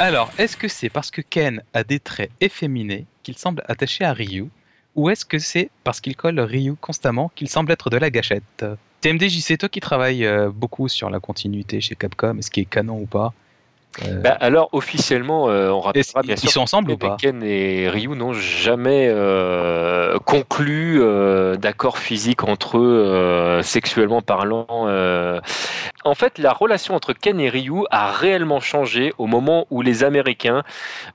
Alors, 0.00 0.30
est-ce 0.38 0.56
que 0.56 0.68
c'est 0.68 0.90
parce 0.90 1.10
que 1.10 1.20
Ken 1.20 1.60
a 1.74 1.82
des 1.82 1.98
traits 1.98 2.30
efféminés 2.40 3.06
qu'il 3.24 3.36
semble 3.36 3.64
attaché 3.66 4.04
à 4.04 4.12
Ryu 4.12 4.46
ou 4.94 5.10
est-ce 5.10 5.24
que 5.24 5.40
c'est 5.40 5.70
parce 5.82 6.00
qu'il 6.00 6.14
colle 6.14 6.38
Ryu 6.38 6.74
constamment 6.80 7.32
qu'il 7.34 7.48
semble 7.48 7.72
être 7.72 7.90
de 7.90 7.96
la 7.96 8.08
gâchette? 8.08 8.64
TMDJ, 9.00 9.40
c'est 9.40 9.56
toi 9.56 9.68
qui 9.68 9.80
travailles 9.80 10.24
euh, 10.24 10.50
beaucoup 10.54 10.88
sur 10.88 11.10
la 11.10 11.18
continuité 11.18 11.80
chez 11.80 11.96
Capcom, 11.96 12.38
est-ce 12.38 12.50
qui 12.50 12.60
est 12.60 12.64
canon 12.64 13.00
ou 13.00 13.06
pas? 13.06 13.32
Euh, 14.06 14.20
bah, 14.20 14.36
alors 14.40 14.68
officiellement, 14.72 15.48
euh, 15.48 15.70
on 15.70 15.80
rappellera 15.80 16.22
bien 16.22 16.36
sûr. 16.36 16.48
Ils 16.48 16.52
sont 16.52 16.60
ensemble 16.60 16.92
ou 16.92 16.96
pas? 16.96 17.16
Ken 17.18 17.42
et 17.42 17.88
Ryu 17.88 18.10
n'ont 18.10 18.32
jamais 18.32 19.08
euh, 19.08 20.18
conclu 20.24 21.00
d'accord 21.58 21.98
physique 21.98 22.44
entre 22.44 22.78
eux, 22.78 23.60
sexuellement 23.62 24.22
parlant. 24.22 24.86
En 26.08 26.14
fait, 26.14 26.38
la 26.38 26.52
relation 26.52 26.94
entre 26.94 27.12
Ken 27.12 27.38
et 27.40 27.48
Ryu 27.48 27.84
a 27.90 28.10
réellement 28.12 28.60
changé 28.60 29.12
au 29.18 29.26
moment 29.26 29.66
où 29.70 29.82
les 29.82 30.04
Américains 30.04 30.62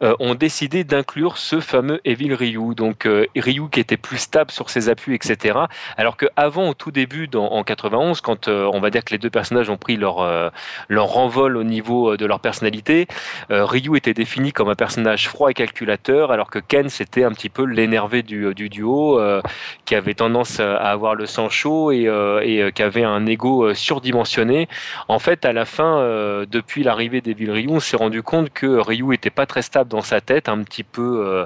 ont 0.02 0.36
décidé 0.36 0.84
d'inclure 0.84 1.38
ce 1.38 1.60
fameux 1.60 2.00
Evil 2.06 2.34
Ryu. 2.34 2.76
Donc 2.76 3.08
Ryu 3.36 3.70
qui 3.72 3.80
était 3.80 3.98
plus 3.98 4.18
stable 4.18 4.52
sur 4.52 4.70
ses 4.70 4.90
appuis, 4.90 5.16
etc. 5.16 5.60
Alors 5.98 6.18
qu'avant, 6.18 6.70
au 6.70 6.74
tout 6.74 6.92
début, 6.92 7.28
dans, 7.28 7.48
en 7.48 7.64
91, 7.64 8.22
quand 8.22 8.48
on 8.48 8.80
va 8.80 8.90
dire 8.90 9.04
que 9.04 9.12
les 9.12 9.18
deux 9.18 9.30
personnages 9.30 9.70
ont 9.70 9.78
pris 9.78 9.98
leur 9.98 10.52
leur 10.90 11.18
envol 11.18 11.58
au 11.58 11.64
niveau 11.64 12.18
de 12.18 12.26
leur 12.26 12.40
personnalité 12.40 13.08
euh, 13.52 13.66
Ryu 13.66 13.98
était 13.98 14.14
défini 14.14 14.52
comme 14.52 14.70
un 14.70 14.76
personnage 14.76 15.28
froid 15.28 15.50
et 15.50 15.54
calculateur, 15.54 16.32
alors 16.32 16.50
que 16.50 16.60
Ken 16.60 16.90
c'était 16.90 17.24
un 17.24 17.32
petit 17.32 17.50
peu 17.50 17.66
l'énervé 17.66 18.24
du, 18.24 18.46
euh, 18.46 18.54
duo, 18.54 19.20
euh, 19.20 19.42
qui 19.86 19.96
avait 19.96 20.14
tendance 20.14 20.60
à 20.60 20.76
avoir 20.76 21.16
le 21.16 21.26
sang 21.26 21.50
chaud 21.50 21.92
et, 21.92 22.72
qui 22.76 22.84
avait 22.84 23.04
un 23.04 23.26
ego 23.26 23.74
surdimensionné. 23.74 24.68
En 25.08 25.20
fait, 25.20 25.46
à 25.46 25.54
la 25.54 25.66
fin, 25.66 26.00
depuis 26.50 26.84
l'arrivée 26.84 27.22
d'Evil 27.22 27.52
Ryu, 27.52 27.70
on 27.70 27.80
s'est 27.80 27.98
rendu 27.98 28.24
compte 28.24 28.52
que 28.52 28.66
Ryu 28.66 29.14
était 29.14 29.30
pas 29.30 29.46
très 29.46 29.62
stable 29.62 29.90
dans 29.90 30.02
sa 30.02 30.22
tête, 30.22 30.50
un 30.50 30.64
petit 30.64 30.84
peu 30.84 31.46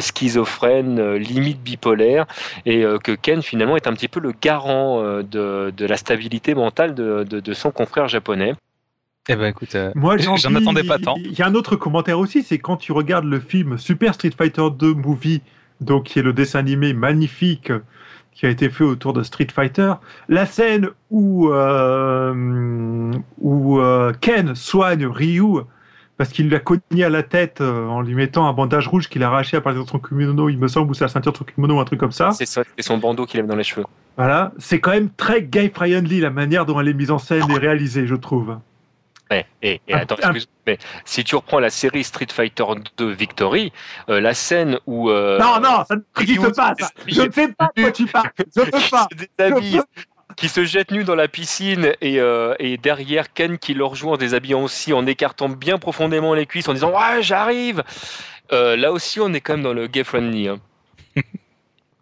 schizophrène, 0.00 1.14
limite 1.14 1.62
bipolaire, 1.62 2.26
et 2.66 2.84
que 3.02 3.12
Ken 3.12 3.42
finalement 3.42 3.76
est 3.76 3.86
un 3.86 3.92
petit 3.92 4.08
peu 4.08 4.20
le 4.20 4.32
garant 4.40 5.02
de, 5.22 5.72
la 5.78 5.96
stabilité 5.96 6.54
mentale 6.54 6.94
de 6.94 7.52
son 7.52 7.70
confrère 7.70 8.08
japonais. 8.08 8.54
Eh 9.28 9.36
ben 9.36 9.46
écoute, 9.46 9.76
euh, 9.76 9.92
moi 9.94 10.16
j'en 10.16 10.54
attendais 10.54 10.82
pas 10.82 10.98
tant. 10.98 11.14
Il 11.16 11.38
y 11.38 11.42
a 11.42 11.46
un 11.46 11.54
autre 11.54 11.76
commentaire 11.76 12.18
aussi, 12.18 12.42
c'est 12.42 12.58
quand 12.58 12.76
tu 12.76 12.90
regardes 12.90 13.24
le 13.24 13.38
film 13.38 13.78
Super 13.78 14.14
Street 14.14 14.32
Fighter 14.36 14.66
2 14.76 14.94
Movie, 14.94 15.42
donc 15.80 16.04
qui 16.04 16.18
est 16.18 16.22
le 16.22 16.32
dessin 16.32 16.58
animé 16.58 16.92
magnifique 16.92 17.70
qui 18.34 18.46
a 18.46 18.48
été 18.48 18.70
fait 18.70 18.84
autour 18.84 19.12
de 19.12 19.22
Street 19.22 19.48
Fighter, 19.52 19.94
la 20.28 20.46
scène 20.46 20.88
où 21.10 21.50
euh, 21.50 23.12
où 23.38 23.78
euh, 23.78 24.12
Ken 24.20 24.54
soigne 24.54 25.06
Ryu 25.06 25.62
parce 26.16 26.30
qu'il 26.30 26.50
l'a 26.50 26.60
cogné 26.60 27.04
à 27.04 27.08
la 27.08 27.22
tête 27.22 27.60
en 27.60 28.00
lui 28.00 28.14
mettant 28.14 28.46
un 28.46 28.52
bandage 28.52 28.86
rouge 28.86 29.08
qu'il 29.08 29.22
a 29.24 29.28
arraché 29.28 29.56
à 29.56 29.60
partir 29.60 29.84
de 29.84 29.88
son 29.88 29.98
kimono, 29.98 30.48
il 30.48 30.58
me 30.58 30.68
semble, 30.68 30.90
ou 30.90 30.94
c'est 30.94 31.04
la 31.04 31.08
ceinture 31.08 31.32
de 31.32 31.38
son 31.38 31.44
kimono 31.44 31.76
ou 31.76 31.80
un 31.80 31.84
truc 31.84 31.98
comme 31.98 32.12
ça. 32.12 32.30
C'est 32.32 32.46
ça, 32.46 32.62
c'est 32.76 32.84
son 32.84 32.98
bandeau 32.98 33.26
qu'il 33.26 33.40
avait 33.40 33.48
dans 33.48 33.56
les 33.56 33.64
cheveux. 33.64 33.84
Voilà, 34.16 34.52
c'est 34.58 34.78
quand 34.78 34.90
même 34.90 35.08
très 35.10 35.42
gay 35.42 35.72
friendly 35.74 36.20
la 36.20 36.30
manière 36.30 36.66
dont 36.66 36.78
elle 36.78 36.88
est 36.88 36.94
mise 36.94 37.10
en 37.10 37.18
scène 37.18 37.50
et 37.50 37.58
réalisée, 37.58 38.06
je 38.06 38.14
trouve. 38.14 38.56
Et, 39.62 39.80
attends, 39.90 40.16
excuse 40.16 40.48
mais 40.66 40.78
si 41.04 41.24
tu 41.24 41.34
reprends 41.34 41.58
la 41.58 41.70
série 41.70 42.04
Street 42.04 42.28
Fighter 42.32 42.64
2 42.96 43.10
Victory, 43.10 43.72
euh, 44.08 44.20
la 44.20 44.34
scène 44.34 44.78
où. 44.86 45.10
Euh, 45.10 45.38
non, 45.38 45.60
non, 45.60 45.84
ça 45.88 45.96
n'existe 46.18 46.54
pas, 46.54 46.74
ça. 46.78 46.88
Je 47.06 47.22
ne 47.22 47.30
fais 47.30 47.48
pas 47.48 47.70
quoi 47.76 47.90
tu 47.90 48.06
parles. 48.06 48.30
Je 48.54 48.60
ne 48.60 48.66
peux 48.66 48.78
pas. 48.90 49.08
qui 50.36 50.48
se 50.48 50.64
jette 50.64 50.90
nu 50.92 51.04
dans 51.04 51.14
la 51.14 51.28
piscine 51.28 51.92
et, 52.00 52.18
euh, 52.20 52.54
et, 52.58 52.78
derrière 52.78 53.32
Ken 53.32 53.58
qui 53.58 53.74
le 53.74 53.84
rejoint 53.84 54.14
en 54.14 54.16
déshabillant 54.16 54.62
aussi, 54.62 54.92
en 54.92 55.06
écartant 55.06 55.48
bien 55.48 55.78
profondément 55.78 56.34
les 56.34 56.46
cuisses, 56.46 56.68
en 56.68 56.74
disant 56.74 56.90
Ouais, 56.90 57.22
j'arrive 57.22 57.82
Là 58.50 58.92
aussi, 58.92 59.18
on 59.18 59.32
est 59.32 59.40
quand 59.40 59.54
même 59.54 59.62
dans 59.62 59.72
le 59.72 59.86
gay 59.86 60.04
friendly. 60.04 60.48
Hein. 60.48 60.58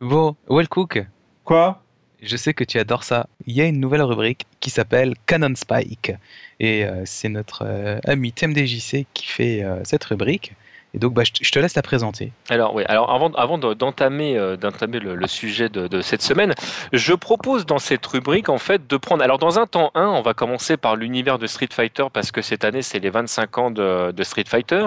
bon, 0.00 0.34
Well 0.48 0.69
Cook. 0.69 1.06
Quoi? 1.44 1.81
Je 2.22 2.36
sais 2.36 2.54
que 2.54 2.64
tu 2.64 2.78
adores 2.78 3.04
ça. 3.04 3.26
Il 3.47 3.54
y 3.54 3.60
a 3.60 3.66
une 3.66 3.81
nouvelle 3.81 4.03
rubrique 4.03 4.47
qui 4.60 4.70
s'appelle 4.70 5.14
Canon 5.26 5.54
Spike. 5.54 6.12
Et 6.58 6.84
euh, 6.84 7.03
c'est 7.06 7.28
notre 7.28 7.64
euh, 7.64 7.98
ami 8.04 8.32
TMDJC 8.32 9.06
qui 9.14 9.26
fait 9.26 9.62
euh, 9.62 9.81
cette 9.84 10.04
rubrique. 10.04 10.53
Et 10.95 10.99
donc, 10.99 11.15
bah, 11.15 11.23
je 11.25 11.51
te 11.51 11.59
laisse 11.59 11.75
la 11.75 11.83
présenter. 11.83 12.33
Alors, 12.49 12.75
oui. 12.75 12.83
Alors, 12.87 13.11
avant, 13.11 13.31
euh, 13.61 13.75
d'entamer 13.75 14.99
le, 15.01 15.27
sujet 15.27 15.69
de, 15.69 16.01
cette 16.01 16.23
semaine, 16.23 16.55
je 16.93 17.15
propose 17.15 17.65
dans 17.65 17.78
cette 17.78 18.05
rubrique, 18.06 18.49
en 18.49 18.59
fait, 18.59 18.87
de 18.89 18.97
prendre. 18.97 19.23
Alors, 19.23 19.39
dans 19.39 19.59
un 19.59 19.67
temps 19.67 19.93
1, 19.95 20.06
on 20.06 20.23
va 20.23 20.34
commencer 20.34 20.77
par 20.77 20.97
l'univers 20.97 21.39
de 21.39 21.47
Street 21.47 21.69
Fighter 21.73 22.05
parce 22.12 22.33
que 22.33 22.43
cette 22.43 22.65
année, 22.65 22.83
c'est 22.83 22.99
les 22.99 23.11
25 23.11 23.59
ans 23.59 23.71
de, 23.71 24.12
Street 24.23 24.45
Fighter. 24.47 24.87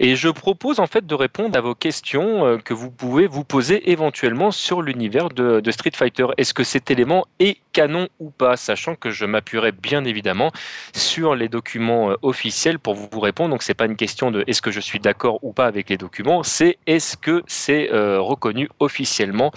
Et 0.00 0.16
je 0.16 0.28
propose, 0.28 0.80
en 0.80 0.86
fait, 0.86 1.06
de 1.06 1.14
répondre 1.14 1.56
à 1.56 1.60
vos 1.60 1.74
questions 1.74 2.46
euh, 2.46 2.58
que 2.58 2.74
vous 2.74 2.90
pouvez 2.90 3.26
vous 3.26 3.44
poser 3.44 3.90
éventuellement 3.90 4.50
sur 4.50 4.82
l'univers 4.82 5.28
de, 5.28 5.60
de 5.60 5.70
Street 5.70 5.92
Fighter. 5.94 6.26
Est-ce 6.38 6.54
que 6.54 6.64
cet 6.64 6.90
élément 6.90 7.24
est 7.38 7.58
canon 7.74 8.08
ou 8.20 8.30
pas 8.30 8.56
Sachant 8.56 8.94
que 8.94 9.10
je 9.10 9.26
m'appuierai 9.26 9.72
bien 9.72 10.04
évidemment 10.04 10.50
sur 10.94 11.34
les 11.34 11.48
documents 11.48 12.10
euh, 12.10 12.14
officiels 12.22 12.78
pour 12.78 12.94
vous 12.94 13.20
répondre. 13.20 13.50
Donc, 13.50 13.62
c'est 13.62 13.74
pas 13.74 13.84
une 13.84 13.96
question 13.96 14.30
de 14.30 14.44
est-ce 14.46 14.62
que 14.62 14.70
je 14.70 14.80
suis 14.80 15.00
d'accord 15.00 15.40
ou 15.42 15.52
pas 15.52 15.66
avec 15.66 15.90
les 15.90 15.98
documents, 15.98 16.42
c'est 16.42 16.78
est-ce 16.86 17.16
que 17.18 17.42
c'est 17.46 17.92
euh, 17.92 18.20
reconnu 18.20 18.68
officiellement 18.78 19.50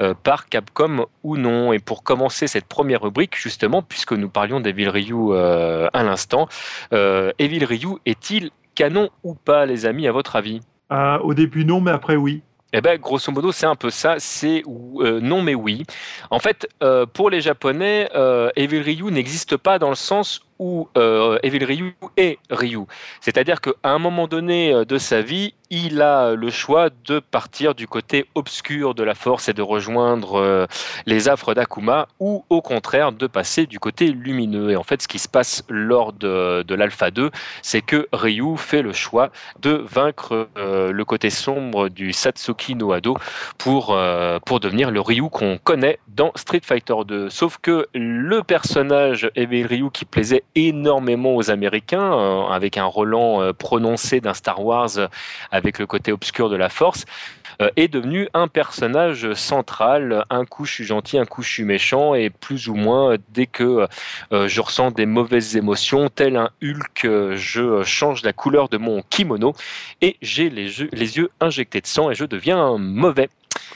euh, 0.00 0.14
par 0.14 0.48
Capcom 0.48 1.06
ou 1.24 1.36
non. 1.36 1.72
Et 1.72 1.80
pour 1.80 2.04
commencer 2.04 2.46
cette 2.46 2.66
première 2.66 3.02
rubrique, 3.02 3.36
justement, 3.36 3.82
puisque 3.82 4.12
nous 4.12 4.28
parlions 4.28 4.60
d'Evil 4.60 4.90
Ryu 4.90 5.34
à 5.34 6.02
l'instant, 6.02 6.48
Evil 6.92 7.64
Ryu 7.64 7.96
est-il 8.04 8.50
canon 8.74 9.08
ou 9.22 9.34
pas, 9.34 9.64
les 9.64 9.86
amis, 9.86 10.06
à 10.06 10.12
votre 10.12 10.36
avis? 10.36 10.60
Au 10.90 11.34
début, 11.34 11.64
non, 11.64 11.80
mais 11.80 11.90
après, 11.90 12.16
oui. 12.16 12.42
Eh 12.76 12.80
ben, 12.80 12.98
grosso 12.98 13.30
modo, 13.30 13.52
c'est 13.52 13.66
un 13.66 13.76
peu 13.76 13.88
ça. 13.88 14.16
C'est 14.18 14.64
non, 14.66 15.42
mais 15.42 15.54
oui. 15.54 15.84
En 16.30 16.40
fait, 16.40 16.68
pour 17.12 17.30
les 17.30 17.40
Japonais, 17.40 18.10
Evil 18.56 18.80
Ryu 18.80 19.12
n'existe 19.12 19.56
pas 19.56 19.78
dans 19.78 19.90
le 19.90 19.94
sens 19.94 20.40
où 20.58 20.88
Evil 21.42 21.64
Ryu 21.64 21.96
est 22.16 22.38
Ryu. 22.50 22.84
C'est-à-dire 23.20 23.60
qu'à 23.60 23.72
un 23.84 23.98
moment 23.98 24.28
donné 24.28 24.84
de 24.84 24.98
sa 24.98 25.20
vie, 25.20 25.54
il 25.74 26.02
a 26.02 26.34
le 26.34 26.50
choix 26.50 26.88
de 27.04 27.18
partir 27.18 27.74
du 27.74 27.88
côté 27.88 28.26
obscur 28.34 28.94
de 28.94 29.02
la 29.02 29.14
force 29.14 29.48
et 29.48 29.52
de 29.52 29.62
rejoindre 29.62 30.38
euh, 30.38 30.66
les 31.06 31.28
affres 31.28 31.54
d'Akuma, 31.54 32.06
ou 32.20 32.44
au 32.48 32.62
contraire 32.62 33.12
de 33.12 33.26
passer 33.26 33.66
du 33.66 33.80
côté 33.80 34.08
lumineux. 34.08 34.70
Et 34.70 34.76
en 34.76 34.84
fait, 34.84 35.02
ce 35.02 35.08
qui 35.08 35.18
se 35.18 35.28
passe 35.28 35.64
lors 35.68 36.12
de, 36.12 36.74
l'Alpha 36.74 37.10
2, 37.10 37.30
c'est 37.62 37.80
que 37.80 38.08
Ryu 38.12 38.56
fait 38.56 38.82
le 38.82 38.92
choix 38.92 39.30
de 39.60 39.84
vaincre 39.90 40.48
euh, 40.56 40.92
le 40.92 41.04
côté 41.04 41.30
sombre 41.30 41.88
du 41.88 42.12
Satsuki 42.12 42.76
no 42.76 42.92
Ado 42.92 43.16
pour, 43.58 43.94
euh, 43.94 44.38
pour 44.44 44.60
devenir 44.60 44.90
le 44.90 45.00
Ryu 45.00 45.28
qu'on 45.30 45.58
connaît 45.58 45.98
dans 46.08 46.30
Street 46.36 46.62
Fighter 46.62 46.94
2. 47.06 47.30
Sauf 47.30 47.58
que 47.60 47.88
le 47.94 48.42
personnage 48.42 49.30
Evil 49.34 49.66
Ryu 49.66 49.90
qui 49.90 50.04
plaisait 50.04 50.43
énormément 50.54 51.34
aux 51.34 51.50
Américains, 51.50 52.46
avec 52.50 52.78
un 52.78 52.84
Roland 52.84 53.52
prononcé 53.58 54.20
d'un 54.20 54.34
Star 54.34 54.64
Wars 54.64 54.90
avec 55.50 55.78
le 55.78 55.86
côté 55.86 56.12
obscur 56.12 56.50
de 56.50 56.56
la 56.56 56.68
force, 56.68 57.04
euh, 57.62 57.70
est 57.76 57.88
devenu 57.88 58.28
un 58.34 58.48
personnage 58.48 59.32
central. 59.34 60.24
Un 60.30 60.44
coup 60.44 60.64
je 60.64 60.72
suis 60.72 60.84
gentil, 60.84 61.18
un 61.18 61.24
coup 61.24 61.42
je 61.42 61.50
suis 61.50 61.64
méchant, 61.64 62.14
et 62.14 62.30
plus 62.30 62.68
ou 62.68 62.74
moins 62.74 63.16
dès 63.30 63.46
que 63.46 63.86
euh, 64.32 64.48
je 64.48 64.60
ressens 64.60 64.90
des 64.90 65.06
mauvaises 65.06 65.56
émotions, 65.56 66.08
tel 66.08 66.36
un 66.36 66.50
Hulk, 66.62 67.34
je 67.34 67.82
change 67.84 68.22
la 68.22 68.32
couleur 68.32 68.68
de 68.68 68.76
mon 68.76 69.02
kimono 69.02 69.54
et 70.00 70.16
j'ai 70.22 70.50
les 70.50 70.80
yeux, 70.80 70.88
les 70.92 71.16
yeux 71.16 71.30
injectés 71.40 71.80
de 71.80 71.86
sang 71.86 72.10
et 72.10 72.14
je 72.14 72.24
deviens 72.24 72.76
mauvais. 72.78 73.28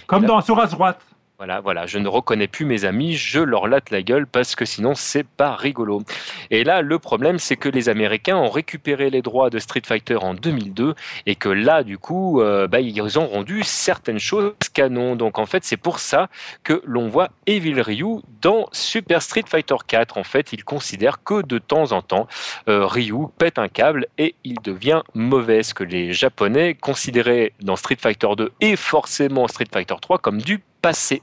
Comme 0.07 0.25
dans 0.25 0.41
Sur 0.41 0.57
droite. 0.57 1.01
Voilà, 1.39 1.61
voilà, 1.61 1.87
je 1.87 2.01
ne 2.01 2.09
reconnais 2.09 2.49
plus 2.49 2.65
mes 2.65 2.85
amis, 2.85 3.15
je 3.15 3.39
leur 3.39 3.69
latte 3.69 3.91
la 3.91 4.03
gueule 4.03 4.27
parce 4.27 4.57
que 4.57 4.65
sinon 4.65 4.97
c'est 4.97 5.23
pas 5.23 5.55
rigolo. 5.55 6.03
Et 6.51 6.65
là, 6.65 6.83
le 6.83 6.99
problème, 6.99 7.39
c'est 7.39 7.55
que 7.55 7.69
les 7.69 7.89
Américains 7.89 8.37
ont 8.37 8.51
récupéré 8.51 9.09
les 9.09 9.23
droits 9.23 9.49
de 9.49 9.61
Street 9.61 9.83
Fighter 9.87 10.17
en 10.17 10.35
2002 10.35 10.97
et 11.27 11.37
que 11.37 11.49
là, 11.49 11.85
du 11.85 11.97
coup, 11.97 12.41
euh, 12.41 12.67
bah, 12.67 12.81
ils 12.81 13.21
ont 13.21 13.29
rendu 13.29 13.63
certaines 13.63 14.19
choses 14.19 14.53
canon. 14.75 15.15
Donc 15.15 15.39
en 15.39 15.47
fait, 15.47 15.63
c'est 15.65 15.77
pour 15.77 16.01
ça 16.01 16.29
que 16.65 16.83
l'on 16.85 17.07
voit 17.07 17.29
Evil 17.47 17.81
Ryu 17.83 18.17
dans 18.43 18.67
Super 18.73 19.23
Street 19.23 19.45
Fighter 19.47 19.77
4. 19.87 20.19
En 20.19 20.25
fait, 20.25 20.53
il 20.53 20.65
considère 20.65 21.23
que 21.23 21.43
de 21.43 21.59
temps 21.59 21.93
en 21.93 22.03
temps, 22.03 22.27
euh, 22.69 22.85
Ryu 22.85 23.29
pète 23.39 23.61
un 23.61 23.69
câble 23.69 24.09
et 24.19 24.35
il 24.43 24.57
devient 24.61 25.03
mauvais. 25.15 25.63
Ce 25.63 25.73
que 25.73 25.85
les 25.85 26.13
Japonais 26.13 26.75
considéraient 26.75 27.53
dans 27.61 27.77
Street 27.77 27.99
Fighter 28.01 28.31
2 28.37 28.51
et 28.61 28.75
forcément 28.75 29.47
Street 29.47 29.69
Fighter 29.73 29.95
3 30.03 30.19
comme 30.19 30.43
du 30.43 30.65
passé. 30.83 31.23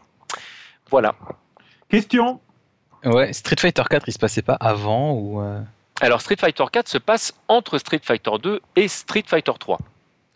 Voilà. 0.90 1.16
Question 1.90 2.40
Ouais, 3.04 3.34
Street 3.34 3.58
Fighter 3.60 3.84
4, 3.90 4.08
il 4.08 4.14
se 4.14 4.20
passait 4.20 4.42
pas 4.42 4.58
avant 4.60 5.14
ou 5.14 5.42
euh 5.42 5.62
Alors 6.02 6.22
Street 6.22 6.38
Fighter 6.40 6.66
4 6.72 6.88
se 6.88 6.98
passe 6.98 7.34
entre 7.48 7.78
Street 7.78 8.02
Fighter 8.02 8.32
2 8.42 8.62
et 8.76 8.88
Street 8.88 9.24
Fighter 9.26 9.52
3. 9.60 9.78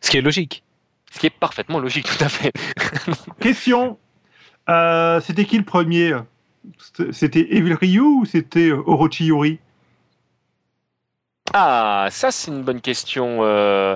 Ce 0.01 0.11
qui 0.11 0.17
est 0.17 0.21
logique. 0.21 0.63
Ce 1.11 1.19
qui 1.19 1.25
est 1.25 1.31
parfaitement 1.31 1.79
logique, 1.79 2.05
tout 2.05 2.23
à 2.23 2.29
fait. 2.29 2.53
Question 3.39 3.97
euh, 4.69 5.19
C'était 5.21 5.45
qui 5.45 5.57
le 5.57 5.65
premier? 5.65 6.15
C'était 7.11 7.47
Evil 7.55 7.73
Ryu 7.73 8.01
ou 8.01 8.25
c'était 8.25 8.71
Orochi 8.71 9.25
Yori 9.25 9.59
Ah, 11.53 12.07
ça 12.11 12.29
c'est 12.31 12.51
une 12.51 12.61
bonne 12.61 12.79
question. 12.81 13.39
Euh, 13.41 13.95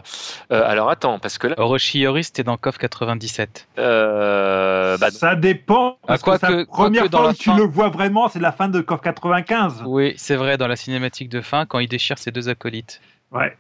euh, 0.52 0.64
alors 0.66 0.90
attends, 0.90 1.20
parce 1.20 1.38
que 1.38 1.48
là, 1.48 1.56
Orochi 1.60 2.00
Yori, 2.00 2.24
c'était 2.24 2.44
dans 2.44 2.58
KOF 2.58 2.78
97. 2.80 3.68
euh, 3.78 4.98
bah, 4.98 5.12
ça 5.12 5.36
dépend. 5.36 5.98
Ah, 6.04 6.08
Parce 6.08 6.22
quoi 6.24 6.40
que 6.40 6.46
c'est 6.48 6.52
la 6.52 6.64
que- 6.64 6.70
première 6.70 7.02
quoi 7.04 7.10
que 7.10 7.18
fois 7.18 7.34
que 7.34 7.38
tu 7.38 7.50
fin- 7.52 7.58
le 7.58 7.64
vois 7.64 7.90
vraiment, 7.90 8.28
c'est 8.28 8.40
la 8.40 8.52
fin 8.52 8.70
de 8.70 8.82
KOF 8.82 9.02
95. 9.02 9.84
Oui, 9.86 10.14
c'est 10.18 10.36
vrai, 10.36 10.58
dans 10.58 10.68
la 10.68 10.76
cinématique 10.76 11.30
de 11.30 11.42
fin, 11.42 11.66
quand 11.66 11.80
il 11.80 11.88
déchire 11.88 12.18
ses 12.18 12.32
deux 12.32 12.50
acolytes. 12.50 13.02
Ouais. 13.32 13.56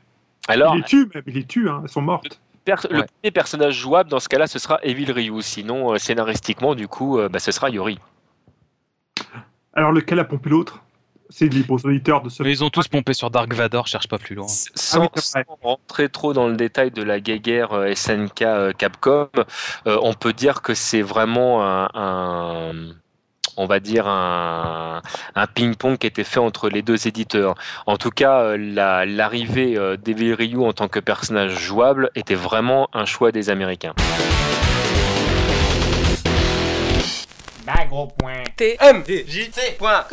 alors 0.47 0.75
il 0.75 0.79
les 0.79 0.83
tue, 0.85 1.09
même. 1.13 1.23
Il 1.27 1.33
les 1.35 1.45
tue, 1.45 1.69
hein. 1.69 1.81
Elles 1.83 1.89
sont 1.89 2.01
mortes. 2.01 2.39
per- 2.65 2.75
le 2.89 2.99
Ouais. 2.99 3.05
premier 3.21 3.31
personnage 3.31 3.75
jouable 3.75 4.09
dans 4.09 4.19
ce 4.19 4.29
cas-là, 4.29 4.47
ce 4.47 4.57
sera 4.59 4.79
Evil 4.83 5.11
Ryu. 5.11 5.41
Sinon, 5.41 5.93
euh, 5.93 5.97
scénaristiquement, 5.97 6.75
du 6.75 6.87
coup, 6.87 7.19
euh, 7.19 7.27
bah, 7.29 7.39
ce 7.39 7.51
sera 7.51 7.69
Yori. 7.69 7.99
Alors, 9.73 9.91
lequel 9.91 10.19
a 10.19 10.23
pompé 10.23 10.49
l'autre? 10.49 10.82
C'est 11.35 11.47
libre 11.47 11.73
aux 11.73 11.85
auditeurs 11.87 12.21
de 12.21 12.29
ce. 12.29 12.43
Mais 12.43 12.51
ils 12.51 12.63
ont 12.63 12.69
tous 12.69 12.87
pompé 12.87 13.13
sur 13.13 13.31
Dark 13.31 13.51
Vador, 13.55 13.87
cherche 13.87 14.07
pas 14.07 14.19
plus 14.19 14.35
loin. 14.35 14.45
Sans, 14.47 15.01
oui, 15.01 15.07
c'est 15.15 15.39
vrai. 15.39 15.45
sans 15.47 15.67
rentrer 15.67 16.07
trop 16.09 16.31
dans 16.31 16.47
le 16.47 16.55
détail 16.55 16.91
de 16.91 17.01
la 17.01 17.19
guéguerre 17.19 17.73
euh, 17.73 17.93
SNK 17.95 18.41
euh, 18.43 18.71
Capcom, 18.71 19.29
euh, 19.87 19.97
on 20.03 20.13
peut 20.13 20.33
dire 20.33 20.61
que 20.61 20.75
c'est 20.75 21.01
vraiment 21.01 21.65
un, 21.67 21.89
un- 21.95 22.71
on 23.57 23.65
va 23.65 23.79
dire 23.79 24.07
un, 24.07 25.01
un 25.33 25.47
ping-pong 25.47 25.97
qui 25.97 26.05
était 26.05 26.23
fait 26.23 26.39
entre 26.39 26.69
les 26.69 26.83
deux 26.83 27.07
éditeurs. 27.07 27.55
En 27.87 27.97
tout 27.97 28.11
cas, 28.11 28.55
la- 28.55 29.05
l'arrivée 29.07 29.75
euh, 29.75 29.97
d'Evil 29.97 30.35
Ryu 30.35 30.57
en 30.63 30.73
tant 30.73 30.87
que 30.87 30.99
personnage 30.99 31.57
jouable 31.57 32.11
était 32.13 32.35
vraiment 32.35 32.89
un 32.93 33.05
choix 33.05 33.31
des 33.31 33.49
Américains. 33.49 33.93
Bagro.com 37.65 38.43
T 38.55 38.77
M 38.79 39.01
D 39.07 39.25
J 39.27 39.49
C 39.51 39.75
point 39.79 40.03